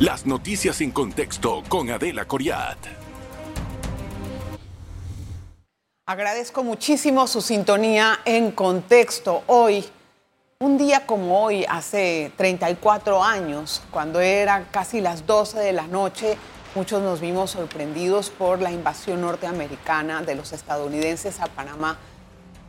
[0.00, 2.76] Las noticias en contexto con Adela Coriat.
[6.04, 9.42] Agradezco muchísimo su sintonía en contexto.
[9.46, 9.86] Hoy,
[10.58, 16.36] un día como hoy, hace 34 años, cuando eran casi las 12 de la noche,
[16.74, 21.96] muchos nos vimos sorprendidos por la invasión norteamericana de los estadounidenses a Panamá.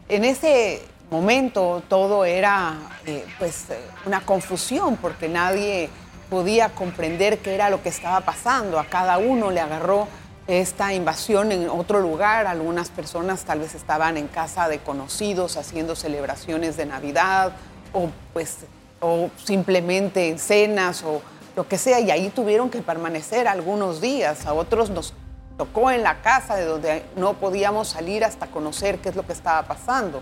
[0.07, 0.82] En ese
[1.12, 5.89] momento todo era eh, pues eh, una confusión porque nadie
[6.30, 8.80] podía comprender qué era lo que estaba pasando.
[8.80, 10.08] A cada uno le agarró
[10.48, 12.48] esta invasión en otro lugar.
[12.48, 17.53] Algunas personas tal vez estaban en casa de conocidos haciendo celebraciones de Navidad
[17.94, 18.59] o pues
[19.00, 21.22] o simplemente en cenas o
[21.55, 24.45] lo que sea y ahí tuvieron que permanecer algunos días.
[24.45, 25.14] A otros nos
[25.58, 29.34] tocó en la casa de donde no podíamos salir hasta conocer qué es lo que
[29.34, 30.22] estaba pasando.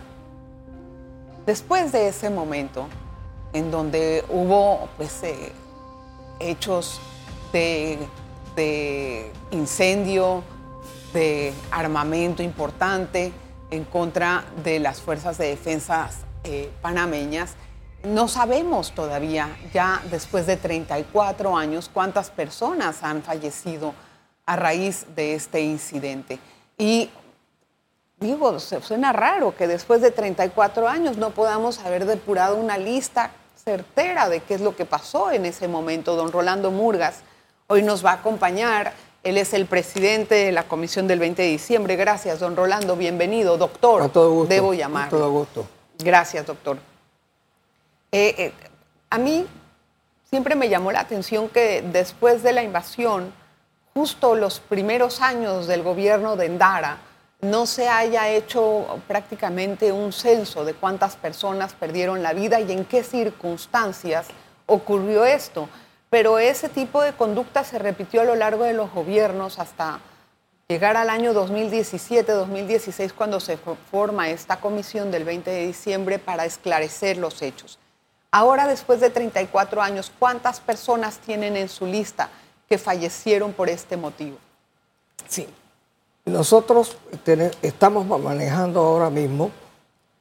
[1.45, 2.87] Después de ese momento
[3.53, 5.51] en donde hubo pues eh,
[6.39, 6.99] hechos
[7.51, 7.97] de
[9.51, 10.43] incendio,
[11.13, 13.31] de armamento importante
[13.71, 16.09] en contra de las fuerzas de defensa
[16.43, 17.55] eh, panameñas.
[18.03, 23.93] No sabemos todavía, ya después de 34 años, cuántas personas han fallecido
[24.45, 26.37] a raíz de este incidente.
[26.77, 27.09] Y
[28.19, 33.31] digo, suena raro que después de 34 años no podamos haber depurado una lista
[33.67, 36.15] certera de qué es lo que pasó en ese momento.
[36.15, 37.23] Don Rolando Murgas
[37.67, 38.93] Hoy nos va a acompañar.
[39.23, 41.95] Él es el presidente de la comisión del 20 de diciembre.
[41.95, 42.95] Gracias, don Rolando.
[42.95, 44.03] Bienvenido, doctor.
[44.03, 44.53] A todo gusto.
[44.53, 45.07] Debo llamar.
[45.07, 45.67] A todo gusto.
[45.97, 46.77] Gracias, doctor.
[48.11, 48.53] Eh, eh,
[49.09, 49.47] a mí
[50.29, 53.33] siempre me llamó la atención que después de la invasión,
[53.95, 56.99] justo los primeros años del gobierno de Endara,
[57.49, 62.85] no se haya hecho prácticamente un censo de cuántas personas perdieron la vida y en
[62.85, 64.27] qué circunstancias
[64.65, 65.69] ocurrió esto
[66.15, 69.99] pero ese tipo de conducta se repitió a lo largo de los gobiernos hasta
[70.67, 77.17] llegar al año 2017-2016 cuando se forma esta comisión del 20 de diciembre para esclarecer
[77.17, 77.79] los hechos.
[78.31, 82.29] Ahora, después de 34 años, ¿cuántas personas tienen en su lista
[82.69, 84.37] que fallecieron por este motivo?
[85.27, 85.47] Sí,
[86.25, 86.97] nosotros
[87.61, 89.51] estamos manejando ahora mismo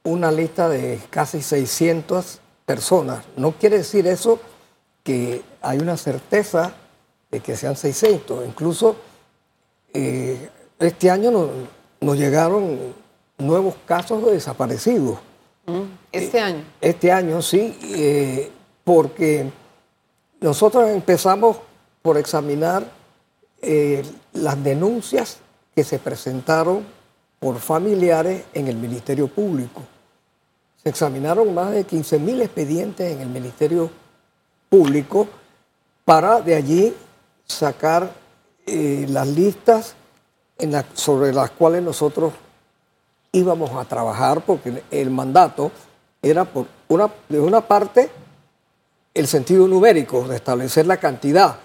[0.02, 3.24] una lista de casi 600 personas.
[3.36, 4.38] No quiere decir eso
[5.02, 6.74] que hay una certeza
[7.30, 8.46] de que sean 600.
[8.46, 8.96] Incluso
[9.94, 11.30] eh, este año
[12.00, 12.94] nos, llegaron
[13.38, 15.18] nuevos casos de desaparecidos.
[15.66, 15.82] Mm,
[16.12, 16.64] ¿Este año?
[16.82, 18.50] Este año, sí, eh,
[18.84, 19.50] porque
[20.40, 21.56] nosotros empezamos
[22.02, 22.86] por examinar
[23.62, 24.02] eh,
[24.34, 25.38] las denuncias
[25.74, 26.84] que se presentaron
[27.38, 29.82] por familiares en el Ministerio Público.
[30.82, 33.90] Se examinaron más de 15.000 expedientes en el Ministerio
[34.68, 35.26] Público
[36.04, 36.94] para de allí
[37.46, 38.10] sacar
[38.66, 39.94] eh, las listas
[40.94, 42.32] sobre las cuales nosotros
[43.32, 45.70] íbamos a trabajar, porque el mandato
[46.22, 48.10] era por una, de una parte
[49.12, 51.56] el sentido numérico, de establecer la cantidad,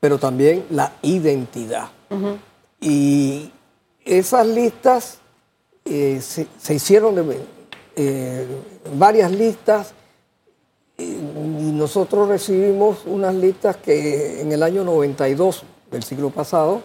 [0.00, 1.88] pero también la identidad.
[2.82, 3.52] Y
[4.04, 5.18] esas listas
[5.84, 7.32] eh, se, hicieron
[7.94, 8.46] eh,
[8.96, 9.94] varias listas
[10.98, 16.82] y nosotros recibimos unas listas que en el año 92 del siglo pasado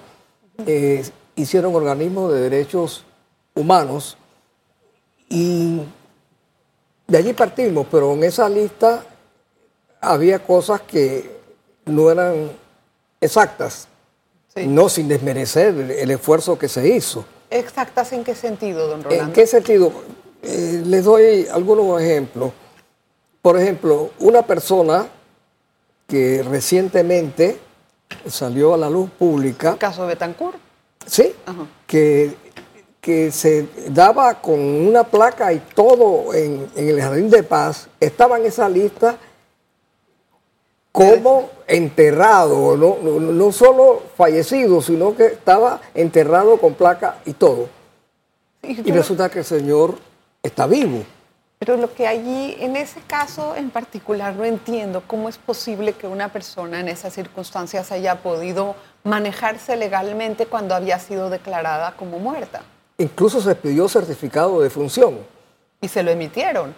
[0.66, 1.04] eh,
[1.36, 3.04] hicieron organismos de derechos
[3.56, 4.18] humanos.
[5.30, 5.82] Y
[7.08, 9.04] de allí partimos, pero en esa lista
[10.00, 11.38] había cosas que
[11.86, 12.52] no eran
[13.20, 13.88] exactas,
[14.66, 17.26] no sin desmerecer el, esfuerzo que se hizo.
[17.50, 19.26] ¿Exactas en qué sentido, don Rolando?
[19.26, 19.92] ¿En qué sentido?
[20.44, 22.52] Eh, les doy algunos ejemplos.
[23.42, 25.08] Por ejemplo, una persona
[26.08, 27.60] que recientemente
[28.28, 29.72] salió a la luz pública.
[29.72, 30.58] ¿El caso de Betancourt?
[31.06, 31.34] Sí,
[31.86, 32.36] que,
[33.00, 38.46] que se daba con una placa y todo en, el Jardín de Paz, estaba en
[38.46, 39.18] esa lista
[40.98, 47.70] como enterrado, no, no, solo fallecido, sino que estaba enterrado con placa y todo.
[48.64, 50.00] Y resulta que el señor
[50.42, 51.04] está vivo.
[51.60, 56.08] Pero lo que allí, en ese caso en particular, no entiendo cómo es posible que
[56.08, 62.62] una persona en esas circunstancias haya podido manejarse legalmente cuando había sido declarada como muerta.
[62.98, 65.20] Incluso se pidió certificado de función.
[65.80, 66.74] ¿Y se lo emitieron?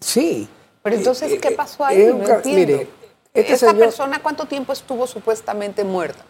[0.00, 0.48] Sí.
[0.82, 1.98] Pero entonces, eh, ¿qué eh, pasó ahí?
[2.06, 2.42] no entiendo.
[2.44, 2.88] Mire,
[3.34, 6.24] este persona cuánto tiempo estuvo supuestamente muerta?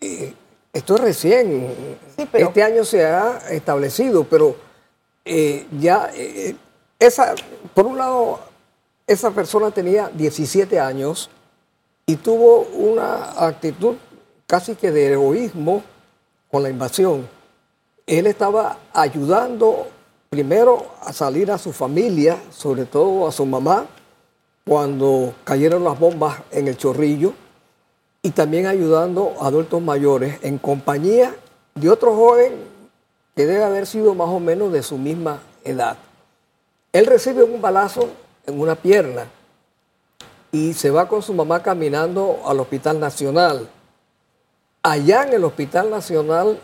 [0.00, 0.34] Eh,
[0.72, 1.98] esto es recién.
[2.32, 4.56] Este año se ha establecido, pero
[5.24, 6.10] ya
[6.98, 7.34] esa,
[7.74, 8.40] por un lado,
[9.06, 11.30] esa persona tenía 17 años
[12.06, 13.96] y tuvo una actitud
[14.46, 15.82] casi que de egoísmo
[16.50, 17.28] con la invasión.
[18.06, 19.88] Él estaba ayudando
[20.30, 23.86] primero a salir a su familia, sobre todo a su mamá,
[24.66, 27.32] cuando cayeron las bombas en el chorrillo,
[28.26, 31.32] y también ayudando a adultos mayores en compañía
[31.76, 32.54] de otro joven
[33.36, 35.96] que debe haber sido más o menos de su misma edad.
[36.92, 38.08] Él recibe un balazo
[38.44, 39.26] en una pierna
[40.50, 43.68] y se va con su mamá caminando al Hospital Nacional.
[44.82, 46.58] Allá en el Hospital Nacional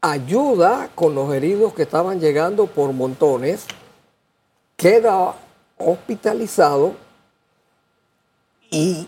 [0.00, 3.66] ayuda con los heridos que estaban llegando por montones,
[4.76, 5.34] queda
[5.76, 7.03] hospitalizado
[8.70, 9.06] y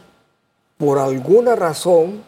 [0.78, 2.22] por alguna razón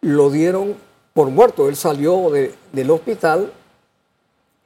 [0.00, 0.76] lo dieron
[1.12, 1.68] por muerto.
[1.68, 3.52] Él salió del hospital,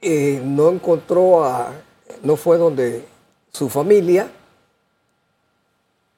[0.01, 1.73] eh, no encontró a,
[2.23, 3.05] no fue donde
[3.51, 4.31] su familia,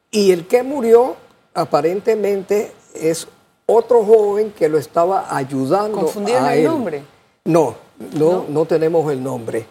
[0.09, 1.15] y el que murió
[1.53, 3.27] aparentemente es
[3.65, 6.01] otro joven que lo estaba ayudando.
[6.01, 7.03] ¿Confundieron el nombre?
[7.45, 7.75] No,
[8.13, 9.65] no, no, tenemos el nombre.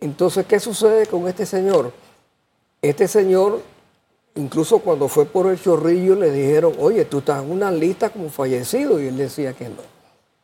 [0.00, 1.92] Entonces, ¿qué sucede con este señor?
[2.80, 3.60] Este señor,
[4.34, 8.30] incluso cuando fue por el chorrillo, le dijeron, oye, tú estás en una lista como
[8.30, 9.94] fallecido, y él decía que no.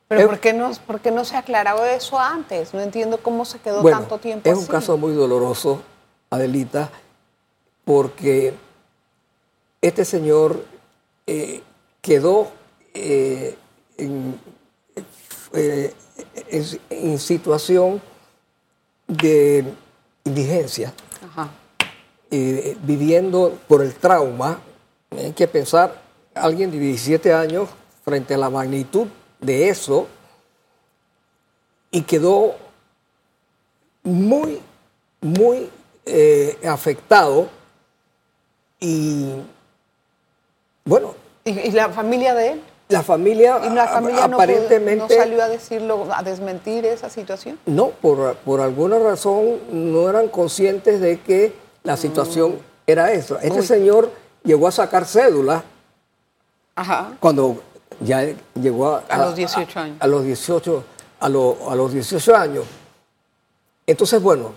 [0.09, 2.75] Pero ¿por qué no, por qué no se aclaró eso antes?
[2.75, 5.83] No entiendo cómo se quedó tanto tiempo Es un caso muy doloroso,
[6.31, 6.91] Adelita,
[7.85, 8.55] porque
[9.81, 10.65] este señor
[11.27, 11.63] eh,
[12.03, 12.51] quedó
[12.93, 13.57] eh,
[15.53, 15.95] eh,
[16.91, 18.03] en, situación
[19.07, 19.65] de
[20.25, 20.93] indigencia,
[22.31, 24.61] viviendo por el trauma.
[25.11, 26.01] Hay que pensar,
[26.35, 27.69] alguien de 17 años
[28.05, 29.07] frente a la magnitud
[29.41, 30.07] de eso,
[31.91, 32.55] y quedó
[34.05, 34.61] muy,
[35.21, 35.69] muy
[36.65, 37.49] afectado
[38.79, 39.35] y
[40.85, 41.15] bueno.
[41.45, 42.63] ¿Y, la familia de él?
[42.89, 43.55] La familia,
[44.25, 47.59] aparentemente no, salió a decirlo, a desmentir esa situación.
[47.67, 51.99] No, por, por alguna razón no eran conscientes de que la mm.
[51.99, 53.39] situación era eso.
[53.41, 54.11] Este señor
[54.43, 55.65] llegó a sacar cédula
[57.21, 57.63] cuando
[58.01, 59.97] ya llegó a, a, los 18 años.
[60.01, 60.85] A, los 18,
[61.21, 62.65] a, a los 18 años.
[63.87, 64.53] Entonces, bueno,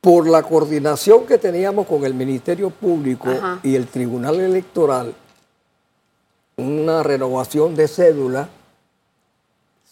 [0.00, 3.28] por la coordinación que teníamos con el Ministerio Público
[3.62, 5.14] y el Tribunal Electoral,
[6.56, 8.48] una renovación de cédula,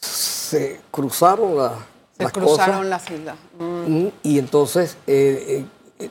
[0.00, 1.72] se cruzaron las
[2.18, 3.36] se cruzaron las islas.
[3.58, 3.64] Mm.
[3.64, 5.64] Mm, y entonces eh,
[5.98, 6.08] eh,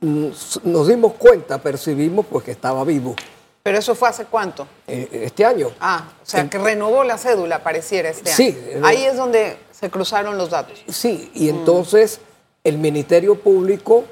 [0.00, 0.32] eh,
[0.64, 3.14] nos dimos cuenta, percibimos pues que estaba vivo.
[3.62, 4.66] ¿Pero eso fue hace cuánto?
[4.86, 5.68] este año.
[5.80, 8.36] Ah, o sea, que renovó la cédula, pareciera este año.
[8.36, 8.58] Sí.
[8.82, 10.82] Ahí es donde se cruzaron los datos.
[10.88, 12.20] Sí, y entonces
[12.64, 14.04] el Ministerio Público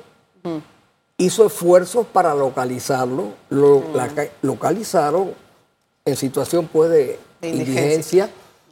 [1.19, 3.83] hizo esfuerzos para localizarlo, lo
[4.43, 5.35] localizaron
[6.05, 8.31] en situación pues, de, indigencia,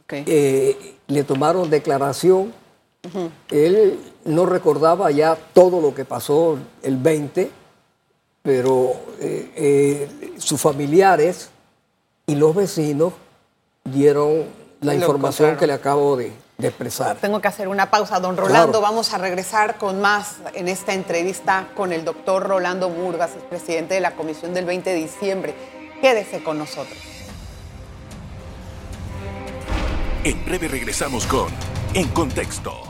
[0.09, 2.53] eh, le tomaron declaración,
[3.51, 7.49] él no recordaba ya todo lo que pasó el 20,
[8.41, 11.49] pero eh, eh, sus familiares
[12.25, 13.13] y los vecinos
[13.83, 14.45] dieron
[14.81, 17.17] la información que le acabo de, expresar.
[17.17, 18.81] Tengo que hacer una pausa, don Rolando.
[18.81, 23.93] Vamos a regresar con más en esta entrevista con el doctor Rolando Murgas, el presidente
[23.93, 25.55] de la comisión del 20 de diciembre.
[26.01, 26.97] Quédese con nosotros.
[30.23, 31.47] En breve regresamos con
[31.93, 32.86] En Contexto.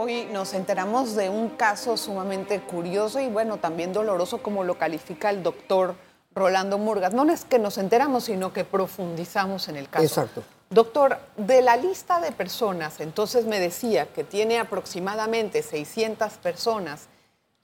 [0.00, 5.28] Hoy nos enteramos de un caso sumamente curioso y bueno, también doloroso como lo califica
[5.28, 5.96] el doctor
[6.36, 7.12] Rolando Murgas.
[7.12, 10.04] No es que nos enteramos, sino que profundizamos en el caso.
[10.04, 10.44] Exacto.
[10.70, 17.08] Doctor, de la lista de personas, entonces me decía que tiene aproximadamente 600 personas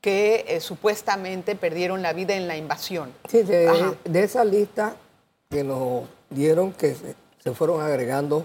[0.00, 3.12] que eh, supuestamente perdieron la vida en la invasión.
[3.28, 4.96] Sí, de, esa lista
[5.50, 6.96] que nos dieron que
[7.44, 8.44] se, fueron agregando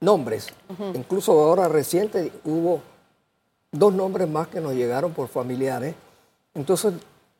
[0.00, 0.48] nombres.
[0.94, 2.80] Incluso ahora reciente hubo
[3.72, 5.94] dos nombres más que nos llegaron por familiares.
[6.54, 6.94] Entonces,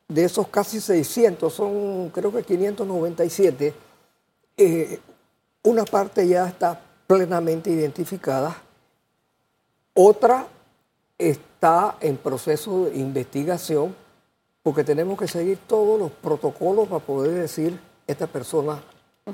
[0.09, 3.75] de esos casi 600, son creo que 597,
[4.57, 5.01] eh,
[5.63, 8.57] una parte ya está plenamente identificada,
[9.95, 10.47] otra
[11.19, 13.95] está en proceso de investigación
[14.63, 18.83] porque tenemos que seguir todos los protocolos para poder decir esta persona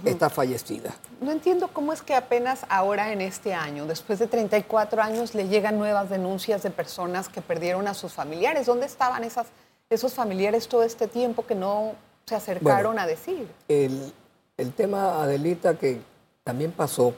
[0.05, 0.95] está fallecida.
[1.21, 5.49] No entiendo cómo es que apenas ahora en este año, después de 34 años, le
[5.49, 8.67] llegan nuevas denuncias de personas que perdieron a sus familiares.
[8.67, 9.49] ¿Dónde estaban esas,
[9.91, 11.93] esos familiares todo este tiempo que no
[12.25, 13.47] se acercaron a decir?
[13.69, 14.13] El,
[14.57, 16.01] el tema, Adelita, que
[16.43, 17.15] también pasó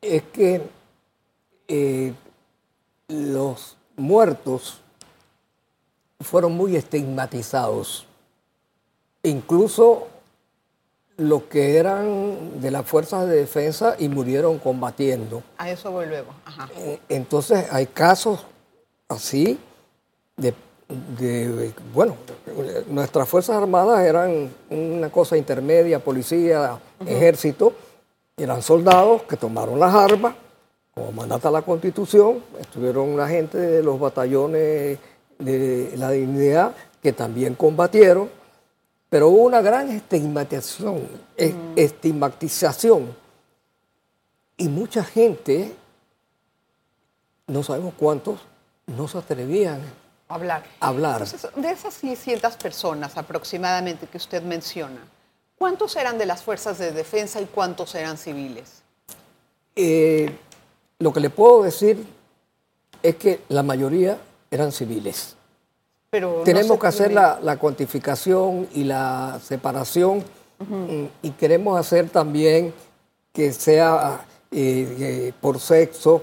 [0.00, 0.60] es que
[1.68, 2.12] eh,
[3.08, 4.80] los muertos
[6.20, 8.06] fueron muy estigmatizados.
[9.22, 10.08] incluso
[11.18, 15.42] los que eran de las fuerzas de defensa y murieron combatiendo.
[15.58, 16.32] A eso voy luego.
[16.44, 16.68] Ajá.
[16.78, 18.44] Eh, Entonces hay casos
[19.08, 19.58] así
[20.36, 20.54] de,
[21.18, 22.16] de- bueno,
[22.88, 27.72] nuestras fuerzas armadas eran una cosa intermedia, policía, ejército,
[28.36, 30.34] eran soldados que tomaron las armas,
[30.94, 34.98] como mandata la constitución, estuvieron una gente de los batallones
[35.38, 38.28] de la dignidad que también combatieron,
[39.12, 43.14] pero hubo una gran estigmatización, es- estigmatización
[44.56, 45.76] y mucha gente,
[47.46, 48.40] no sabemos cuántos,
[48.86, 49.82] no se atrevían
[50.28, 50.64] Hablar.
[50.80, 51.20] a hablar.
[51.20, 55.06] Entonces, de esas 600 personas aproximadamente que usted menciona,
[55.58, 58.80] ¿cuántos eran de las fuerzas de defensa y cuántos eran civiles?
[59.76, 60.34] Eh,
[61.00, 62.02] lo que le puedo decir
[63.02, 64.16] es que la mayoría
[64.50, 65.36] eran civiles.
[66.12, 70.22] Pero Tenemos que hacer la, la cuantificación y la separación
[70.58, 72.74] mm, y queremos hacer también
[73.32, 76.22] que sea eh, eh, por sexo,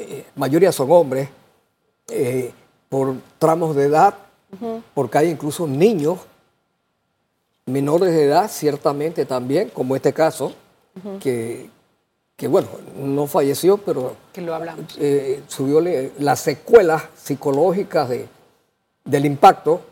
[0.00, 1.28] eh, mayoría son hombres,
[2.08, 2.50] eh,
[2.88, 4.14] por tramos de edad,
[4.94, 6.18] porque hay incluso niños
[7.66, 10.52] menores de edad, ciertamente también, como este caso,
[11.20, 11.70] que,
[12.34, 14.86] que, bueno, no falleció, pero que lo hablamos.
[14.98, 15.80] eh, subió
[16.18, 18.26] las secuelas psicológicas de,
[19.04, 19.82] del impacto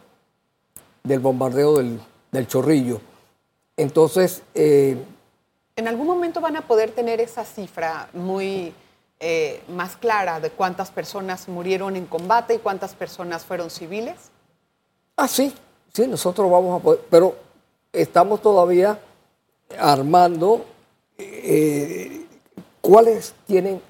[1.02, 2.00] del bombardeo del,
[2.30, 3.00] del chorrillo.
[3.76, 4.96] Entonces, eh,
[5.76, 8.74] ¿En algún momento van a poder tener esa cifra muy
[9.20, 14.16] eh, más clara de cuántas personas murieron en combate y cuántas personas fueron civiles?
[15.16, 15.52] ah, sí,
[15.92, 17.36] sí, nosotros vamos a poder, pero
[17.92, 19.00] estamos todavía
[19.78, 20.64] armando
[21.16, 22.26] eh,
[22.80, 23.80] cuáles tienen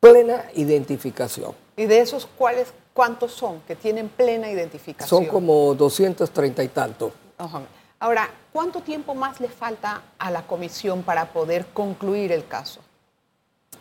[0.00, 1.52] plena identificación.
[1.76, 5.08] Y de esos, ¿cuáles, ¿cuántos son que tienen plena identificación?
[5.08, 7.12] Son como 230 y tantos.
[7.38, 7.62] Ajá.
[8.00, 12.80] Ahora, ¿cuánto tiempo más le falta a la comisión para poder concluir el caso?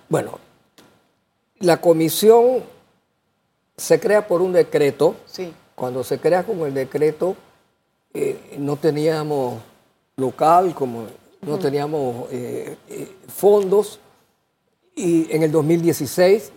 [0.08, 0.38] Bueno,
[1.58, 2.62] la comisión
[3.76, 5.16] se crea por un decreto.
[5.26, 5.52] Sí.
[5.74, 7.36] Cuando se crea con el decreto,
[8.14, 9.60] eh, no teníamos
[10.16, 11.08] local, como
[11.42, 14.00] no teníamos eh, eh, fondos.
[14.94, 16.52] Y en el 2016,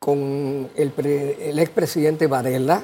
[0.00, 2.82] con el, pre- el expresidente Varela,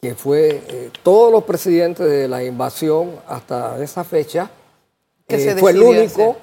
[0.00, 4.50] que fue eh, todos los presidentes de la invasión hasta esa fecha,
[5.26, 6.36] Que eh, fue el único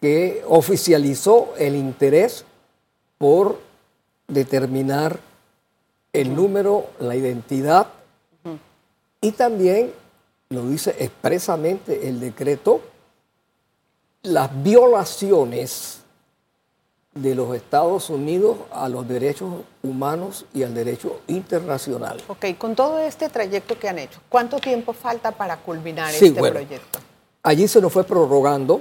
[0.00, 2.44] que oficializó el interés
[3.18, 3.58] por
[4.28, 5.18] determinar
[6.12, 7.86] el número, la identidad
[9.22, 9.92] y también,
[10.50, 12.80] lo dice expresamente el decreto,
[14.22, 15.99] las violaciones
[17.14, 19.52] de los Estados Unidos a los derechos
[19.82, 22.22] humanos y al derecho internacional.
[22.28, 26.38] Ok, con todo este trayecto que han hecho, ¿cuánto tiempo falta para culminar Sí, este
[26.40, 26.54] bueno.
[26.60, 27.00] proyecto?
[27.42, 28.80] Allí se nos fue prorrogando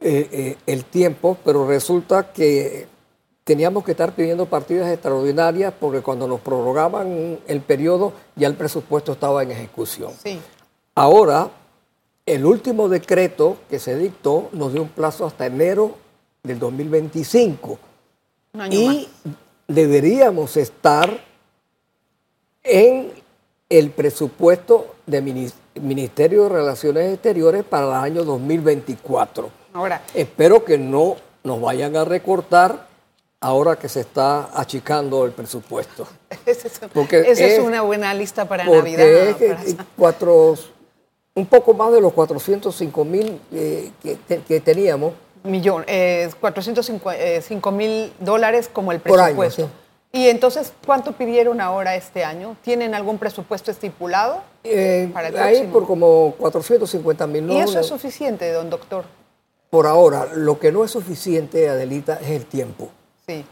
[0.00, 2.86] eh, eh, el tiempo, pero resulta que
[3.42, 9.12] teníamos que estar pidiendo partidas extraordinarias porque cuando nos prorrogaban el periodo ya el presupuesto
[9.12, 10.12] estaba en ejecución.
[10.22, 10.38] Sí.
[10.94, 11.48] Ahora,
[12.26, 15.94] el último decreto que se dictó nos dio un plazo hasta enero
[16.48, 17.78] del 2025
[18.54, 19.08] Un año y
[19.68, 21.16] deberíamos estar
[22.64, 23.12] en
[23.68, 29.42] el presupuesto del Minis- Ministerio de Relaciones Exteriores para el año 2024.
[29.44, 29.52] más.
[29.74, 32.88] Ahora, Espero que no nos vayan a recortar
[33.40, 36.08] ahora que se está achicando el presupuesto.
[36.46, 39.06] esa es, Porque esa es es- una buena lista para Porque Navidad.
[39.64, 40.54] es para- cuatro,
[41.34, 43.90] un poco más de los 405 mil eh,
[44.48, 45.12] que teníamos,
[45.48, 49.68] millón, eh, 405 mil dólares como el año, presupuesto.
[50.12, 52.56] Y entonces, ¿cuánto pidieron ahora este año?
[52.62, 54.42] ¿Tienen algún presupuesto estipulado?
[54.64, 55.72] eh, Para el ahí próximo.
[55.72, 57.50] por como 450 mil.
[57.50, 59.04] y eso es suficiente, don doctor.
[59.70, 62.88] Por ahora, lo que no es suficiente, Adelita, es el tiempo.
[63.26, 63.44] Sí.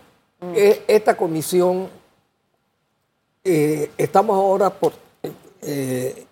[0.54, 1.88] Eh, Esta comisión,
[3.44, 4.92] eh, estamos ahora por,
[5.62, 6.24] eh,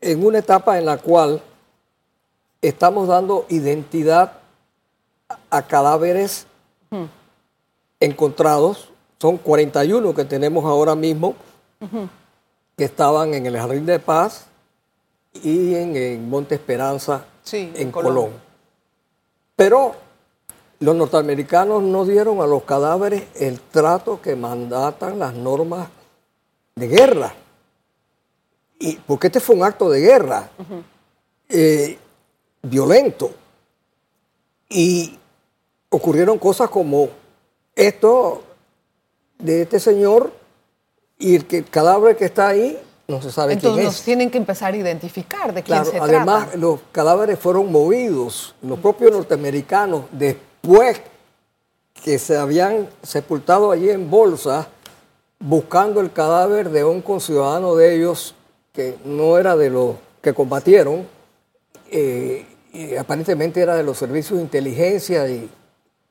[0.00, 1.42] en una etapa en la cual
[2.62, 4.32] estamos dando identidad
[5.50, 6.46] a cadáveres
[8.00, 8.90] encontrados.
[9.20, 11.34] Son 41 que tenemos ahora mismo
[12.76, 14.46] que estaban en el Jardín de Paz
[15.42, 18.14] y en, en Monte Esperanza, Sí, en en Colón.
[18.14, 18.32] Colón.
[19.56, 19.94] Pero
[20.80, 25.88] los norteamericanos no dieron a los cadáveres el trato que mandatan las normas
[26.76, 27.34] de guerra.
[28.78, 30.48] Y, porque este fue un acto de guerra
[31.48, 31.98] eh,
[32.62, 33.32] violento.
[34.68, 35.18] Y
[35.90, 37.08] ocurrieron cosas como
[37.74, 38.42] esto
[39.38, 40.32] de este señor
[41.18, 44.02] y el, que, el cadáver que está ahí no se sabe Entonces quién nos es.
[44.02, 46.58] tienen que empezar a identificar de quién Claro, se además, trata.
[46.58, 51.00] los cadáveres fueron movidos, los propios norteamericanos, después
[52.04, 54.68] que se habían sepultado allí en bolsa,
[55.40, 58.34] buscando el cadáver de un conciudadano de ellos
[58.72, 61.06] que no era de los que combatieron,
[61.90, 65.48] eh, y aparentemente era de los servicios de inteligencia y,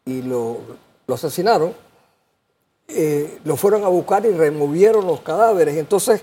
[0.07, 0.57] y lo,
[1.05, 1.73] lo asesinaron,
[2.87, 5.77] eh, lo fueron a buscar y removieron los cadáveres.
[5.77, 6.21] Entonces,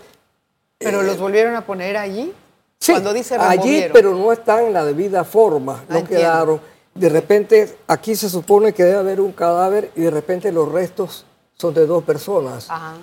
[0.78, 2.32] Pero los volvieron a poner allí.
[2.80, 3.92] Sí, Cuando dice allí, removieron.
[3.92, 6.22] pero no están en la debida forma, Ah, no entiendo.
[6.22, 6.60] quedaron.
[6.94, 11.24] De repente, aquí se supone que debe haber un cadáver y de repente los restos
[11.54, 12.66] son de dos personas.
[12.70, 12.94] Ah.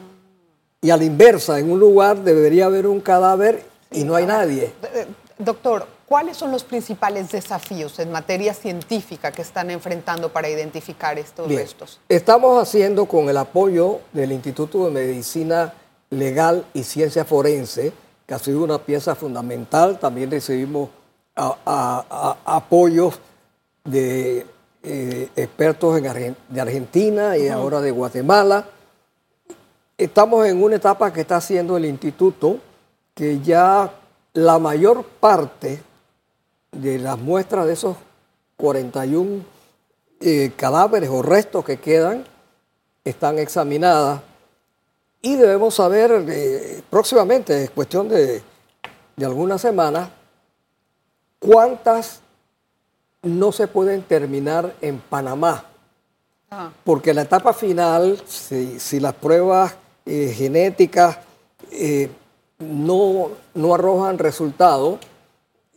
[0.81, 4.73] Y a la inversa, en un lugar debería haber un cadáver y no hay nadie.
[4.93, 5.05] Eh,
[5.37, 11.47] Doctor, ¿cuáles son los principales desafíos en materia científica que están enfrentando para identificar estos
[11.47, 12.01] Bien, restos?
[12.09, 15.73] Estamos haciendo con el apoyo del Instituto de Medicina
[16.09, 17.93] Legal y Ciencia Forense,
[18.27, 19.99] que ha sido una pieza fundamental.
[19.99, 20.89] También recibimos
[21.33, 22.05] a- a-
[22.45, 23.17] a- apoyos
[23.85, 24.45] de
[24.83, 28.65] eh, expertos en Argen- de Argentina y ahora de Guatemala.
[29.97, 32.57] Estamos en una etapa que está haciendo el instituto,
[33.15, 33.93] que ya
[34.33, 35.81] la mayor parte
[36.71, 37.97] de las muestras de esos
[38.57, 39.43] 41
[40.21, 42.25] eh, cadáveres o restos que quedan
[43.03, 44.21] están examinadas
[45.21, 48.41] y debemos saber eh, próximamente, es cuestión de,
[49.15, 50.09] de algunas semanas,
[51.37, 52.21] cuántas
[53.21, 55.65] no se pueden terminar en Panamá.
[56.49, 59.75] Ah, Porque la etapa final, si, si las pruebas
[60.05, 61.19] eh, genéticas
[61.71, 62.09] eh,
[62.57, 64.97] no, no arrojan resultado,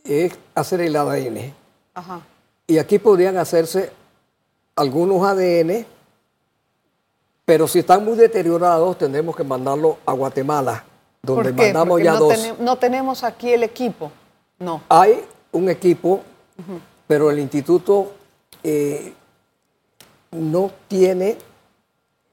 [0.05, 1.53] es hacer el ADN.
[1.93, 2.21] ajá.
[2.67, 3.91] Y aquí podrían hacerse
[4.75, 5.85] algunos ADN,
[7.45, 10.83] pero si están muy deteriorados, tendremos que mandarlo a Guatemala,
[11.21, 11.61] donde ¿Por qué?
[11.65, 12.53] mandamos Porque ya no, dos.
[12.59, 14.11] no tenemos aquí el equipo.
[14.57, 14.81] No.
[14.89, 16.21] Hay un equipo,
[17.07, 18.13] pero el instituto
[18.63, 19.13] eh,
[20.31, 21.37] no tiene,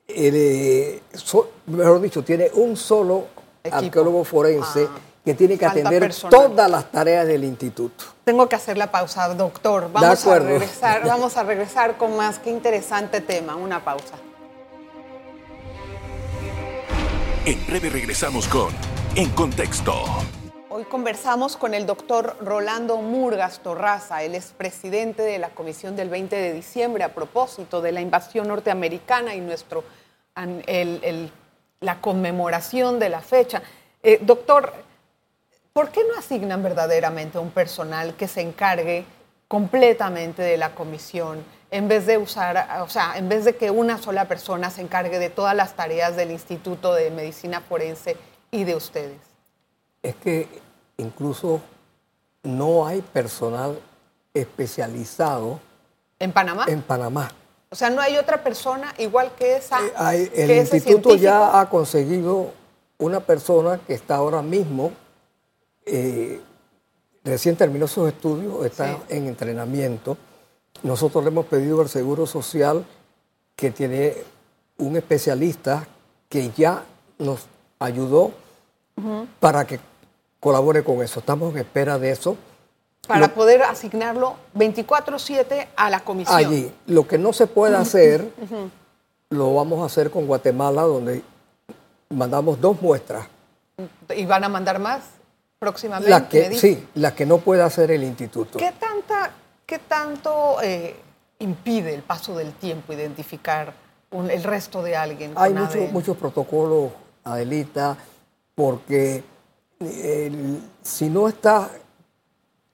[0.09, 3.27] el, eh, so- mejor dicho, tiene un solo
[3.63, 3.77] Equipo.
[3.77, 4.99] arqueólogo forense Ah.
[5.25, 6.31] Que tiene que Falta atender personal.
[6.49, 8.05] todas las tareas del instituto.
[8.25, 9.89] Tengo que hacer la pausa, doctor.
[9.93, 10.47] Vamos a acuerdo.
[10.49, 12.39] regresar, vamos a regresar con más.
[12.41, 13.55] Qué interesante tema.
[13.55, 14.15] Una pausa.
[17.45, 18.73] En breve regresamos con
[19.17, 19.95] En Contexto.
[20.71, 26.35] Hoy conversamos con el doctor Rolando Murgas Torraza, el expresidente de la Comisión del 20
[26.35, 29.85] de diciembre a propósito de la invasión norteamericana y nuestro,
[30.35, 31.31] an- el- el-
[31.81, 33.61] la conmemoración de la fecha.
[34.03, 34.73] Eh, doctor,
[35.73, 39.05] ¿por qué no asignan verdaderamente un personal que se encargue
[39.49, 43.97] completamente de la comisión en vez de usar, o sea, en vez de que una
[43.99, 48.17] sola persona se encargue de todas las tareas del Instituto de Medicina Forense
[48.51, 49.19] y de ustedes?
[50.03, 50.49] Es que
[50.99, 51.61] incluso
[52.43, 53.79] no hay personal
[54.35, 55.61] especializado
[56.19, 56.67] ¿En Panamá?
[56.69, 57.31] en Panamá.
[57.71, 59.81] O sea, no hay otra persona igual que esa.
[59.81, 62.53] Eh, hay- el que instituto ya ha conseguido
[62.99, 64.93] una persona que está ahora mismo,
[65.87, 66.41] eh,
[67.25, 68.97] recién terminó sus estudios, está Sí.
[69.17, 70.17] en entrenamiento.
[70.83, 72.85] Nosotros le hemos pedido al Seguro Social
[73.57, 74.15] que tiene
[74.79, 75.87] un especialista
[76.29, 76.85] que ya
[77.19, 77.47] nos
[77.79, 78.33] ayudó
[79.41, 79.79] para que
[80.41, 81.21] colabore con eso.
[81.21, 82.37] Estamos en espera de eso.
[83.07, 86.37] Para Lo- poder asignarlo 24-7 a la comisión.
[86.37, 86.73] allí.
[86.87, 88.33] Lo que no se puede hacer,
[89.31, 91.23] lo vamos a hacer con Guatemala, donde
[92.11, 93.27] mandamos dos muestras.
[94.15, 95.03] ¿Y van a mandar más
[95.63, 96.29] próximamente?
[96.29, 98.59] Que, sí, las que no puede hacer el instituto.
[98.59, 99.31] ¿Qué, tanta,
[99.65, 100.97] qué tanto eh,
[101.39, 103.73] impide el paso del tiempo identificar
[104.11, 105.35] un- el resto de alguien?
[105.37, 105.93] Hay con muchos ADN?
[105.93, 106.91] muchos protocolos,
[107.23, 107.97] Adelita,
[108.57, 109.23] porque
[110.83, 111.71] si no está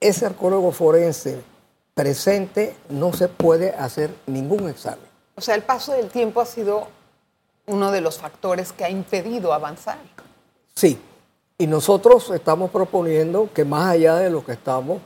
[0.01, 1.43] ese arqueólogo forense
[1.93, 5.05] presente, no se puede hacer ningún examen.
[5.35, 6.89] O sea, el paso del tiempo ha sido
[7.67, 9.99] uno de los factores que ha impedido avanzar.
[10.75, 10.99] Sí,
[11.59, 15.01] y nosotros estamos proponiendo que más allá de lo que estamos,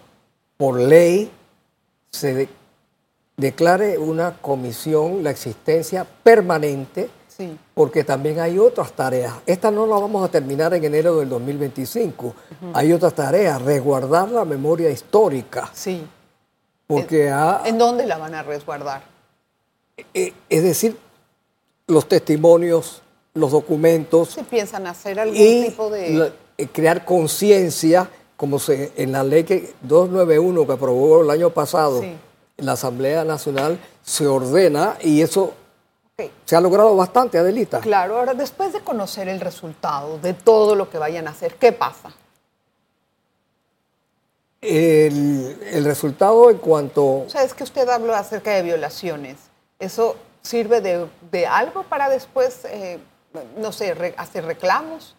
[0.59, 1.31] por ley,
[2.11, 2.49] se de-
[3.37, 7.57] declare una comisión, la existencia permanente, Sí.
[7.73, 9.33] porque también hay otras tareas.
[9.47, 12.35] Esta no la vamos a terminar en enero del 2025.
[12.75, 16.07] Hay otras tareas, resguardar la memoria histórica, Sí.
[16.87, 19.03] porque ha- ¿En dónde la van a resguardar?
[20.13, 20.97] eh, es decir,
[21.87, 23.01] los testimonios,
[23.35, 26.11] los documentos, ¿Se piensan hacer algún tipo de...?
[26.11, 26.33] la- eh,
[26.67, 32.17] crear conciencia, como se, en la ley que 291 que aprobó el año pasado Sí.
[32.59, 35.55] la Asamblea Nacional, se ordena y eso
[36.45, 37.81] Se ha logrado bastante, Adelita.
[37.81, 41.73] Claro, ahora después de conocer el resultado de todo lo que vayan a hacer, ¿qué
[41.73, 42.13] pasa?
[44.61, 47.05] El, el resultado en cuanto...
[47.05, 49.37] O sea, es que usted habló acerca de violaciones.
[49.81, 52.99] ¿Eso sirve de, de algo para después, eh,
[53.57, 55.17] no sé, re- hacer reclamos?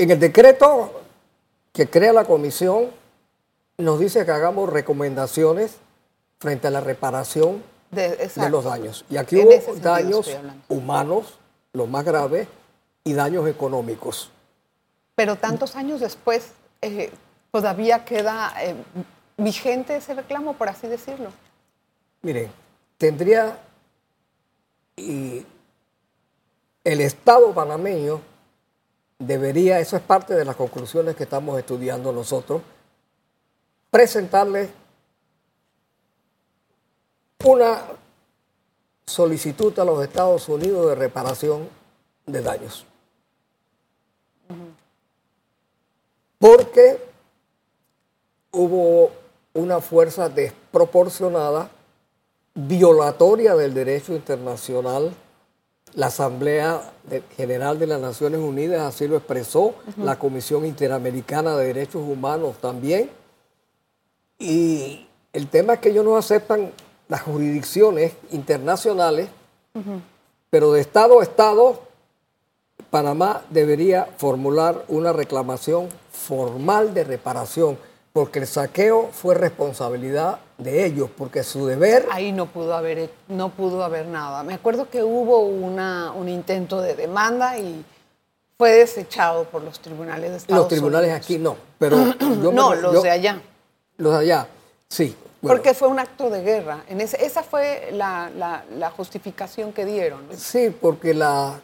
[0.00, 1.02] En el decreto
[1.74, 2.86] que crea la comisión
[3.76, 5.76] nos dice que hagamos recomendaciones
[6.38, 9.04] frente a la reparación De, los daños.
[9.10, 10.26] Y aquí En hubo daños
[10.70, 11.38] humanos,
[11.74, 12.48] los más graves,
[13.04, 14.30] y daños económicos.
[15.16, 17.10] Pero tantos años después, eh,
[17.52, 18.74] todavía queda eh,
[19.36, 21.28] vigente ese reclamo, por así decirlo.
[22.22, 22.50] Miren,
[22.96, 23.58] tendría
[24.96, 25.44] y
[26.84, 28.29] el Estado panameño
[29.20, 32.62] debería, eso es parte de las conclusiones que estamos estudiando nosotros,
[33.90, 34.70] presentarle
[37.44, 37.82] una
[39.06, 41.68] solicitud a los Estados Unidos de reparación
[42.26, 42.86] de daños.
[46.38, 46.98] Porque
[48.52, 49.10] hubo
[49.52, 51.70] una fuerza desproporcionada,
[52.54, 55.12] violatoria del derecho internacional.
[55.94, 56.92] La Asamblea
[57.36, 63.10] General de las Naciones Unidas así lo expresó, la Comisión Interamericana de Derechos Humanos también.
[64.38, 66.70] Y el tema es que ellos no aceptan
[67.08, 69.28] las jurisdicciones internacionales,
[70.48, 71.80] pero de Estado a Estado,
[72.90, 77.78] Panamá debería formular una reclamación formal de reparación,
[78.12, 83.48] porque el saqueo fue responsabilidad de ellos, porque su deber Ahí no pudo haber, no
[83.50, 84.42] pudo haber nada.
[84.42, 87.84] Me acuerdo que hubo una, un intento de demanda y
[88.58, 91.24] fue desechado por los tribunales de Estados los tribunales Unidos.
[91.26, 91.96] aquí no, pero
[92.42, 93.40] yo no, los yo- de allá.
[93.96, 94.46] Los de allá,
[94.88, 95.16] sí.
[95.40, 96.84] bueno, Porque fue un acto de guerra.
[96.88, 100.22] En ese- esa fue la, la- la justificación que dieron.
[100.36, 101.58] Sí, porque la-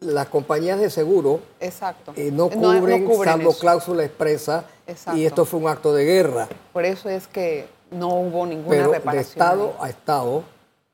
[0.00, 2.12] las compañías de seguro Exacto.
[2.14, 3.58] eh, no, No- cubren, no cubren salvo eso.
[3.58, 5.18] cláusula expresa Exacto.
[5.18, 6.46] y esto fue un acto de guerra.
[6.72, 9.42] Por eso es que no hubo ninguna Pero de reparación.
[9.42, 9.86] Estado ahí.
[9.86, 10.44] a Estado,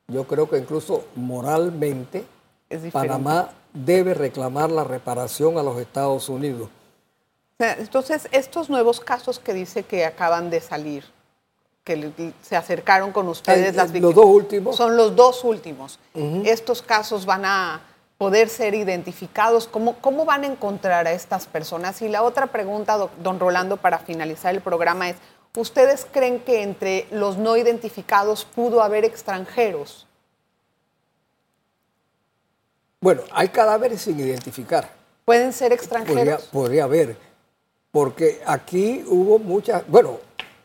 [0.09, 2.25] yo creo que incluso moralmente,
[2.69, 2.91] Es.
[2.93, 6.69] Panamá debe reclamar la reparación a los Estados Unidos.
[7.59, 11.05] Entonces, estos nuevos casos que dice que acaban de salir,
[11.85, 14.77] que se acercaron con ustedes Ay, las los víctimas, dos últimos.
[14.77, 15.99] Son los dos últimos.
[16.45, 17.81] Estos casos van a
[18.19, 19.67] poder ser identificados.
[19.67, 22.01] ¿Cómo, ¿Cómo van a encontrar a estas personas?
[22.03, 25.17] Y la otra pregunta, don Rolando, para finalizar el programa es,
[25.65, 30.07] ¿ustedes creen que entre los no identificados pudo haber extranjeros?
[33.01, 34.89] Bueno, hay cadáveres sin identificar.
[35.25, 36.43] ¿Pueden ser Podría, extranjeros?
[36.45, 37.17] podría haber.
[37.91, 39.87] Porque aquí hubo muchas.
[39.87, 40.19] Bueno,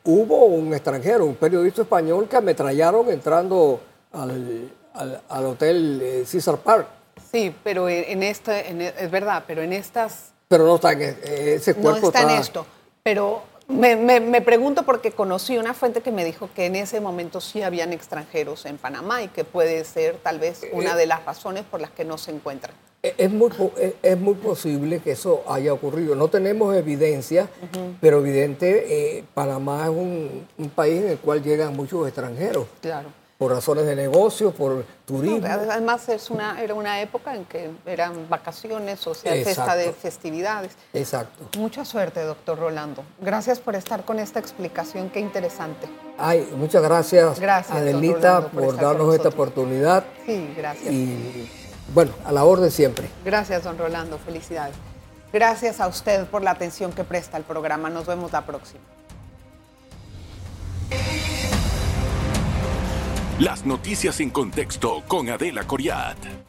[0.03, 6.57] hubo un extranjero, un periodista español que ametrallaron entrando al, al- al hotel eh, Caesar
[6.57, 6.87] Park.
[7.31, 11.53] Sí, pero en, esta, en- es verdad, pero en estas Pero no está en e-
[11.55, 12.07] ese no cuerpo.
[12.07, 12.65] está en esto.
[13.03, 16.99] Pero me, me- me pregunto porque conocí una fuente que me dijo que en ese
[16.99, 21.23] momento sí habían extranjeros en Panamá y que puede ser tal vez una de las
[21.25, 22.75] razones por las que no se encuentran.
[23.01, 23.49] Es es muy,
[24.03, 26.15] es- muy posible que eso haya ocurrido.
[26.15, 27.47] No tenemos evidencia,
[28.01, 33.07] pero evidente, eh, Panamá es un, un país en el cual llegan muchos extranjeros, Claro.
[33.39, 35.47] Por razones de negocio, por turismo.
[35.47, 39.77] Además es una, era una época en que eran vacaciones, o sea, Exacto.
[39.77, 40.73] de festividades.
[40.93, 41.57] Exacto.
[41.57, 43.01] Mucha suerte, doctor Rolando.
[43.21, 45.87] Gracias por estar con esta explicación, qué interesante.
[46.17, 50.03] Ay, muchas gracias, Gracias, Adelita, Rolando, por por, darnos esta oportunidad.
[50.25, 50.93] Sí, gracias.
[50.93, 51.49] Y
[51.93, 53.07] bueno, a la orden siempre.
[53.23, 54.17] Gracias, don Rolando.
[54.17, 54.75] Felicidades.
[55.31, 57.89] Gracias a usted por la atención que presta al programa.
[57.89, 58.81] Nos vemos la próxima.
[63.39, 66.39] Las noticias en contexto con Adela Coriat.